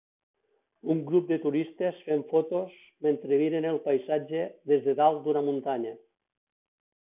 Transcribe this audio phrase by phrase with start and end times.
[0.93, 2.73] Un grup de turistes fent fotos
[3.09, 4.43] mentre miren el paisatge
[4.73, 5.97] des de dalt d'una muntanya.